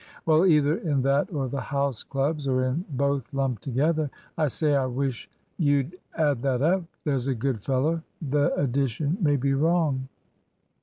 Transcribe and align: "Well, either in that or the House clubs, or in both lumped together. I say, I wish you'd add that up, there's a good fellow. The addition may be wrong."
"Well, 0.25 0.47
either 0.47 0.77
in 0.79 1.03
that 1.03 1.31
or 1.31 1.47
the 1.47 1.61
House 1.61 2.01
clubs, 2.01 2.47
or 2.47 2.63
in 2.63 2.85
both 2.89 3.31
lumped 3.35 3.61
together. 3.61 4.09
I 4.35 4.47
say, 4.47 4.73
I 4.73 4.87
wish 4.87 5.29
you'd 5.57 5.95
add 6.17 6.41
that 6.41 6.63
up, 6.63 6.83
there's 7.03 7.27
a 7.27 7.35
good 7.35 7.61
fellow. 7.61 8.01
The 8.19 8.51
addition 8.55 9.19
may 9.21 9.35
be 9.35 9.53
wrong." 9.53 10.07